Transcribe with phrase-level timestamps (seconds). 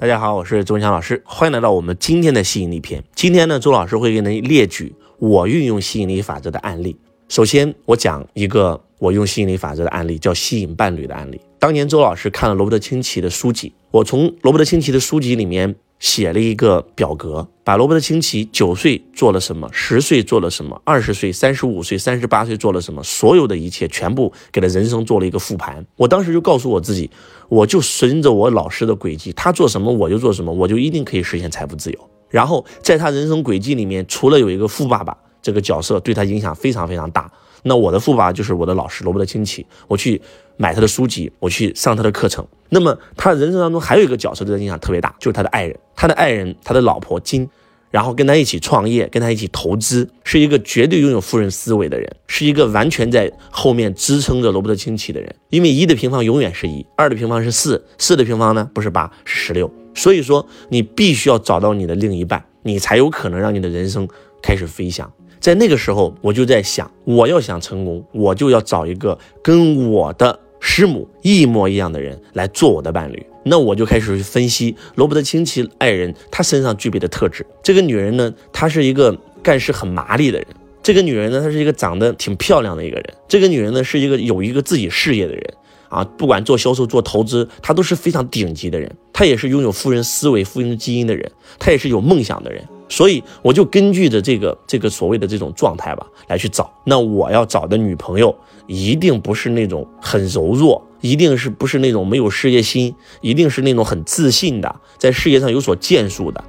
[0.00, 3.04] 大家好，我是周文强老师，欢迎来到我们今天的吸引力篇。
[3.14, 6.96] 今天呢，周老师会给您列举我运用吸引力法则的案例。
[7.28, 11.38] 首先，我讲一个我用吸引力法则的案例，叫吸引伴侣的案例。
[11.58, 15.76] 当年周老师看了罗伯特清崎的书籍，我从罗伯特清崎的书籍里面。
[15.98, 25.86] 写了一个表格，把罗伯特清崎九岁做了什么，十岁做了什么，二十岁、三十五岁、三十八岁做了什么，所有的一切全部给他人生做了一个复盘。
[25.94, 27.08] 我当时就告诉我自己，
[27.48, 32.10] 我就顺着我老师的轨迹，他做什么我就做什么，我就一定可以实现财富自由。
[32.28, 37.30] 然后在他人生轨迹里面，除了有一个富爸爸这个角色对他影响非常非常大。
[37.62, 40.20] 那我的富爸就是我的老师罗伯特清崎，我去
[40.56, 42.44] 买他的书籍，我去上他的课程。
[42.70, 47.46] 那么他人生当中还有一个角色对他影响特别大，就是他的爱人，他的爱人，他的老婆金，
[47.90, 55.34] 然后跟他一起创业，跟他一起投资，是一个绝对拥有富人思维的人，是一个完全在后面支撑着罗伯特清崎的人。
[55.48, 59.70] 因为一的平方永远是一，二的平方是四，四的平方呢不是八，是十六。
[59.94, 64.08] 所以说你必须要找到你的另一半，你才有可能让你的人生
[64.40, 65.12] 开始飞翔。
[65.40, 73.26] 在那个时候，我就在想，我要想成功，我就要找一个跟我的师母一模一样的人来做我的伴侣。
[73.44, 77.44] 那我就开始去分析罗伯特清崎爱人他身上具备的特质。
[77.62, 80.46] 这个女人呢，她是一个干事很麻利的人。
[80.82, 83.04] 这个女人呢，她是一个长得挺漂亮的一个人。
[83.28, 85.54] 这个女人呢，是一个有一个自己事业的人
[85.88, 88.90] 啊，不管做销售做投资，她都是非常顶级的人。
[89.12, 92.62] 她也是拥有富人思维、富人基因的人，她也是有梦想的人。
[92.90, 96.70] 所以我就根据着这个这个所谓的这种状态吧，来去找。
[96.84, 106.44] 那我要找的女朋友一定不是那种很柔弱，一定是不是那种没有事业心，一定是那种很自信的，在事业上有所建树的。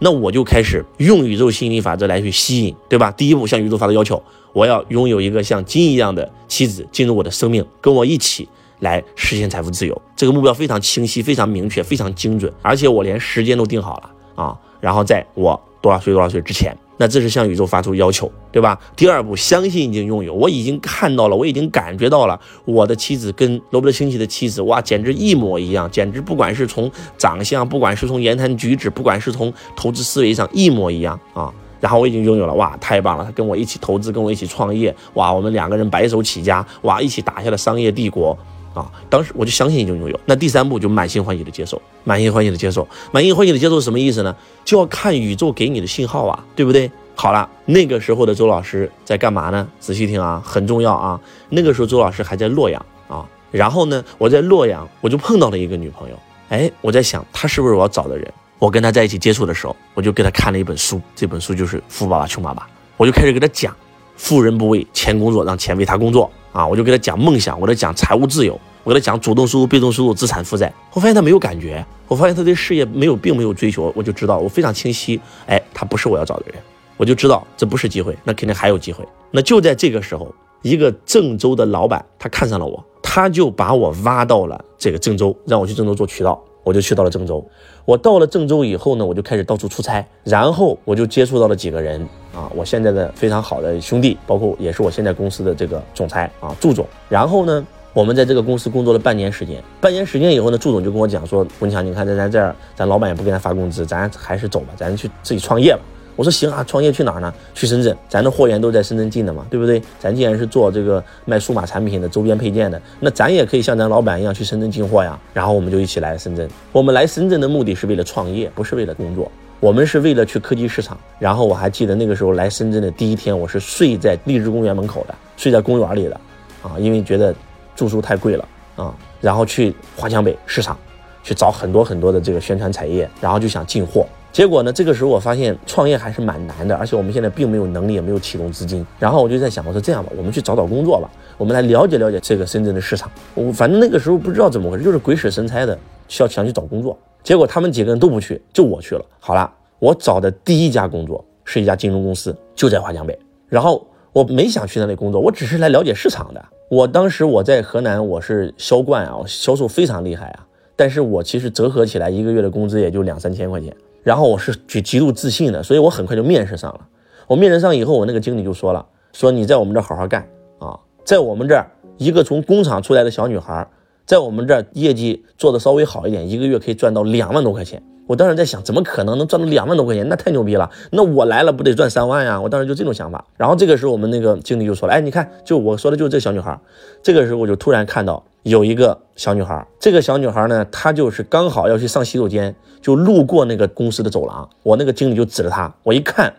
[0.00, 3.10] 那我就开始用宇宙吸引力法则来去吸引，对吧？
[3.10, 4.22] 第一步向宇宙发出要求，
[4.52, 8.46] 我要拥有一个像金一样的妻子进入我的生命，跟我一起
[8.80, 10.02] 来实现财富自由。
[10.14, 14.58] 这个目标非常清晰，非常明确，非常精准，而且我连时间都定好了啊。
[14.80, 15.58] 然后在我。
[15.80, 18.78] 多少岁多少岁之前，那这是向宇宙发出要求，对吧？
[18.96, 31.52] 第二步，相信已经拥有，我已经看到了，我已经感觉到了，我的妻子跟罗伯特清崎的妻子，哇，简直一模一样，简直不管是从长相，不管是从言谈举止，不管是从投资思维上，一模一样啊。
[31.80, 33.24] 然后我已经拥有了，哇，太棒了！
[33.24, 38.36] 他跟我一起投资，跟我一起创业，哇，我们两个人白手起家，哇，一起打下了商业帝国。
[38.78, 40.20] 啊，当时我就相信已经拥有。
[40.24, 44.36] 那第三步就满心欢喜的接受，满心欢喜的接受，满心欢喜的接受是什么意思呢？
[44.64, 46.88] 就要看宇宙给你的信号啊，对不对？
[47.16, 49.66] 好了，那个时候的周老师在干嘛呢？
[49.80, 51.20] 仔细听啊，很重要啊。
[51.48, 56.16] 那个时候周老师还在洛阳啊，然后呢，我在洛阳我就碰到了一个女朋友，
[56.50, 58.32] 哎，我在想她是不是我要找的人？
[58.60, 62.62] 我跟她在一起接触的时候，我就给她看了一本书，这本书就是《富爸爸穷爸爸》，
[62.96, 63.74] 我就开始给她讲，
[64.16, 66.30] 富人不为钱工作，让钱为他工作。
[66.50, 70.72] 啊，我就给他讲梦想，我在讲财务自由，我给他讲主动收入、被动收入、资产负债。
[70.94, 73.92] 我发现他没有感觉，我发现他对事业没有，并没有追求。
[73.94, 76.54] 我就知道，我非常清晰，哎，他不是我要找的人。
[76.96, 79.06] 我就知道这不是机会，那肯定还有机会。
[79.30, 86.42] 那就在这个时候，一个郑州的老板他看上了我，他就把我挖到了这个郑州，让我去郑州做渠道。
[86.64, 87.46] 我就去到了郑州。
[87.84, 92.00] 我到了郑州以后呢，我就开始到处出差，然后我就接触到了几个人
[92.34, 96.86] 啊，我现在的非常好的兄弟，包括也是我现在公司的这个总裁啊，祝总。
[97.08, 97.66] 然后呢，
[97.98, 105.80] 我们在这个公司工作了半年时间，半年时间以后呢，祝总就跟我讲说，文强，你看在咱这儿，咱老板也不给咱发工资，咱还是走吧，咱去自己创业吧。
[106.14, 107.34] 我说行啊，创业去哪儿呢？
[107.54, 109.82] 去深圳，咱的货源都在深圳进的嘛，对不对？
[109.98, 115.18] 咱既然是做这个卖数码产品的周边配件的，那咱也可以像咱老板一样去深圳进货呀。
[115.34, 116.48] 然后我们就一起来深圳。
[116.70, 119.28] 我们来深圳的目的是为了创业，不是为了工作。
[119.58, 120.96] 我们是为了去科技市场。
[121.18, 126.20] 然后我还记得那个时候来深圳的第一天，我是睡在荔枝公园门口的，睡在公园里的，
[126.62, 127.34] 啊，因为觉得
[127.78, 128.94] 住宿太贵了啊。
[129.20, 130.76] 然后去华强北市场，
[131.22, 134.04] 去找很多很多的这个宣传产业，然后就想进货。
[134.30, 134.70] 结果呢？
[134.70, 138.86] 这个时候我发现创业还是蛮难的，而且我们现在并没有能力，也没有启动资金。
[138.98, 141.08] 然后我就在想，我说这样吧，我们去找找工作吧，
[141.38, 143.10] 我们来了解了解这个深圳的市场。
[143.34, 145.76] 我反正那个时候不知道怎么回事，就是鬼使神差的
[146.08, 146.96] 需要想去找工作。
[147.22, 149.04] 结果他们几个人都不去，就我去了。
[149.18, 153.18] 好了，我找的第一家工作是一家金融公司，就在华强北。
[153.48, 156.44] 然后我没想去那里工作，我只是来了解市场的。
[156.70, 160.46] 我当时我在河南，我是销冠啊，销售非常厉害啊。
[160.76, 163.74] 但是我其实折合起来一个月的工资也就两三千块钱。
[164.02, 166.80] 然后我是极极度自信的，所以我很快就面试上了。
[167.26, 168.84] 我面试上以后，我那个经理就说了
[169.14, 170.28] ：“说你在我们这好好干
[170.58, 171.66] 啊，在我们这儿
[171.96, 173.66] 一个从工厂出来的小女孩，
[174.04, 180.08] 在我们这儿业绩做的稍微好一点，一个月可以赚到两万多块钱。”我当时在想，怎么可能能赚到两万多块钱？
[180.08, 180.68] 那太牛逼了！
[180.90, 182.40] 那我来了不得赚三万呀？
[182.40, 183.24] 我当时就这种想法。
[183.36, 186.58] 然后这个时候，我们那个经理就说了：“哎，你看，就我说的就是这小女孩。”
[187.00, 188.24] 这个时候我就突然看到。
[188.44, 196.32] 有一个小女孩，这个小女孩呢，她就是刚好要去上洗手间，就路过那个公司的走廊，我那个经理就指着她，我一看，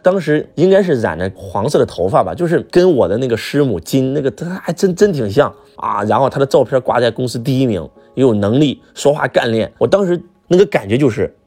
[0.00, 6.02] 当时应该是染着黄色的头发吧，就是跟我的那个师母金那个，她还真真挺像啊。
[6.04, 9.70] 然后她的照片挂在公司第一名，又有能力，说话干练。
[9.76, 11.32] 我当时那个感觉就是。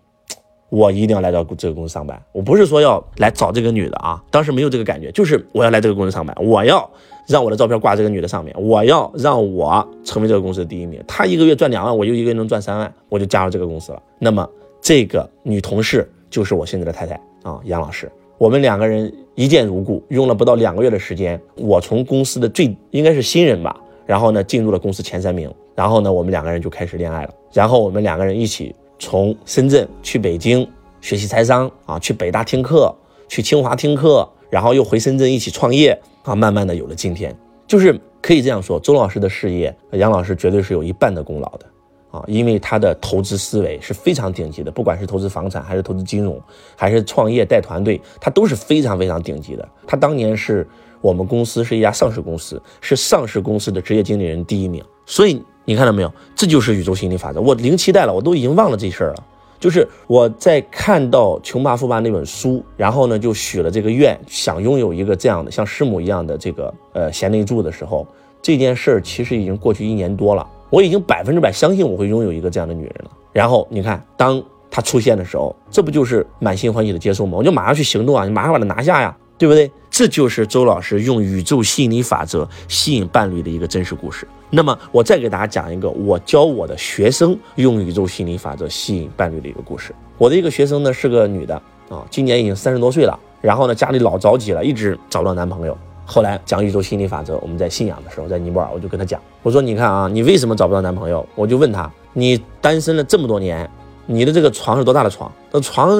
[0.71, 2.17] 我一定要来到这个公司上班。
[2.31, 6.33] 我不是说要来找这个女的啊，当时没有这个感觉，就是我要来这个公司上班。
[6.39, 6.89] 我要
[7.27, 11.03] 让我的照片挂这个女的上面，我要让我成为这个公司的第一名。
[11.05, 14.01] 她一个月赚两万，我就一个月能赚三万，我就加入这个公司了。
[14.17, 14.49] 那么
[14.79, 18.09] 这个女同事就是我现在的太太啊，杨老师。
[18.37, 23.75] 我们两个人一见如故，用了不到两个月的时间，我从公司的最应该是新人吧，
[24.05, 28.73] 然后呢进入了公司前三名，然后呢我们两个人就开始恋爱了，然后我们两个人一起。
[29.01, 30.65] 从深圳去北京
[31.01, 32.95] 学习财商啊，去北大听课，
[33.27, 37.35] 去清华听课，然后又回深圳一起创业啊，慢慢的有了今天。
[37.65, 41.65] 就是可以这样说，周老师的事业，杨老师绝对是有一半的功劳的
[42.11, 46.39] 啊，因为他的投资思维是非常顶级的，不管是投资房产，还是投资金融，
[46.75, 49.67] 还是创业带团队，他都是非常非常顶级的。
[49.87, 50.67] 他当年是
[51.01, 55.43] 我们公司是一家上市公司，是上市公司的职业经理人第一名，所以。
[55.65, 56.11] 你看到没有？
[56.35, 57.39] 这就是宇宙心理法则。
[57.39, 59.23] 我零期待了，我都已经忘了这事儿了。
[59.59, 68.07] 就是我在看到《穷爸富爸》那本书，然后呢就许了这个愿，想拥有一个这样的像师母一样的这个呃贤内助的时候，
[68.41, 70.47] 这件事儿其实已经过去一年多了。
[70.71, 73.11] 我已经百分之百相信我会拥有一个这样的女人了。
[73.31, 74.41] 然后你看，当
[74.71, 77.37] 她出现的时候，这不就是满心欢喜的接受吗？
[77.37, 79.69] 我就马上去行动啊，你马上把她拿下呀，对不对？
[79.91, 84.27] 这就是周老师用宇宙吸引力法则吸引伴侣的一个真实故事。
[84.53, 89.95] 那么，我再给大家讲一个我教我的学生用宇宙心理法则吸引伴侣的一个故事。
[90.17, 91.55] 我的一个学生呢是个女的
[91.89, 95.77] 啊，今年已经三十多岁了，然后呢家里老着急了，一直找不到男朋友。
[96.05, 101.25] 后来讲宇宙心理法则，我们在信仰的时候，在尼泊尔，我就跟他讲，我说你看啊，你为什么找不到男朋友？
[101.35, 103.69] 我就问他，你单身了这么多年，
[104.05, 105.31] 你的这个床是多大的床？
[105.49, 105.97] 那床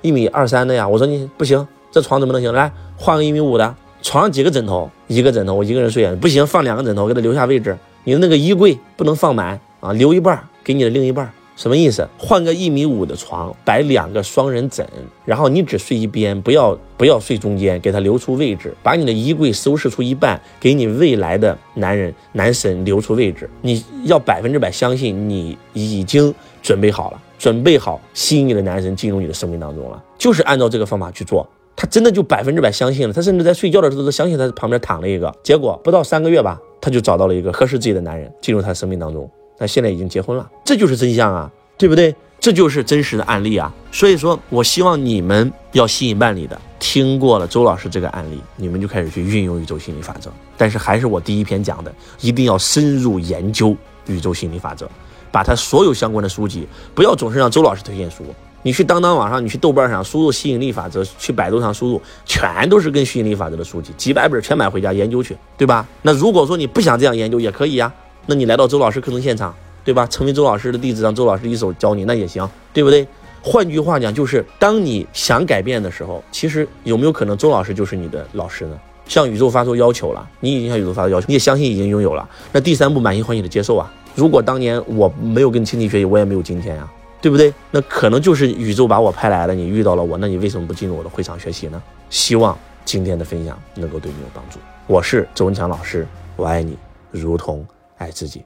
[0.00, 0.88] 一米二三的呀。
[0.88, 1.66] 我说你不行。
[1.90, 2.50] 这床怎么能行？
[2.54, 4.90] 来换个一米五的床上几个枕头？
[5.06, 7.76] 一个枕头，我一个人睡啊，不行，放两个枕头，给他留下位置。
[8.04, 11.32] 你的那个衣柜不能放满啊，留一半给你的另一半。
[11.54, 12.08] 什么意思？
[12.18, 14.84] 换个一米五的床，摆两个双人枕，
[15.24, 18.74] 然后你只睡一边，不要不要睡中间，给他留出位置。
[18.82, 23.48] 把你的衣柜收拾出一半，给你未来的男人男神留出位置。
[23.60, 31.46] 你要百分之百相信你已经准备好了，准备好吸引你的男神进入你的生命当中了，就是按照这个方法去做。
[31.74, 35.34] 他真的就百分之百相信了，他甚至在睡觉的时候都相信他旁边躺了一个。
[35.42, 39.28] 结果不到三个月吧，他就找到了一个合适自己的男人进入他生命当中。
[39.58, 42.14] 他现在已经结婚了，这就是真相啊，对不对？
[42.40, 43.72] 这就是真实的案例啊。
[43.92, 50.32] 所以说我希望你们要吸引伴侣的，听过了周老师这个案例，你们就开始去运用宇宙心理法则。
[50.56, 53.76] 但是还是我第一篇讲的，一定要深入研究
[54.06, 54.88] 宇宙心理法则，
[55.30, 58.24] 把他所有相关的书籍，不要总是让周老师推荐书。
[58.62, 65.86] 你去当当网上，你去豆瓣上输入吸引力法则，去百度上输入，全都是跟吸引力法则的书籍，几百本全买回家研究去，对吧？
[66.02, 67.92] 那如果说你不想这样研究也可以呀，
[68.26, 69.54] 那你来到周老师课程现场，
[69.84, 70.06] 对吧？
[70.06, 73.06] 成为周老师的弟子，让周老师一手教你，那也行，对不对？
[73.42, 78.78] 换句话讲，就是当你想改变的时候，其实有没有可能周老师就是你的老师呢？
[79.08, 83.92] 向宇宙发出要求了，你已经向宇宙发出要求，你也相信已经拥有了，那第三步满心欢喜的接受啊。
[84.14, 86.88] 如果当年我没有跟亲戚学习，我也没有今天呀。
[87.22, 87.54] 对不对？
[87.70, 91.80] 那可能就是宇宙把我派来了，你遇到了我，那你为什么不进入我的会场学习呢？
[92.10, 94.58] 希望今天的分享能够对你有帮助。
[94.88, 96.76] 我是周文强老师，我爱你
[97.12, 97.64] 如同
[97.96, 98.44] 爱自己。